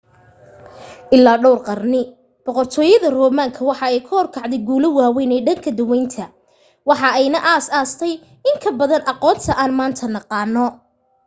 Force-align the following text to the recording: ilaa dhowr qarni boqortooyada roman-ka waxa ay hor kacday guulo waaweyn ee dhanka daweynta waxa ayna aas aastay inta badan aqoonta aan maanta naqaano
ilaa 1.17 1.33
dhowr 1.41 1.59
qarni 1.67 1.99
boqortooyada 2.45 3.11
roman-ka 3.17 3.61
waxa 3.69 3.85
ay 3.89 3.97
hor 4.09 4.25
kacday 4.35 4.61
guulo 4.67 4.87
waaweyn 4.97 5.33
ee 5.35 5.45
dhanka 5.47 5.69
daweynta 5.79 6.25
waxa 6.89 7.07
ayna 7.19 7.39
aas 7.53 7.65
aastay 7.79 8.13
inta 8.49 8.69
badan 8.79 9.03
aqoonta 9.11 9.51
aan 9.61 9.71
maanta 9.79 10.05
naqaano 10.15 10.65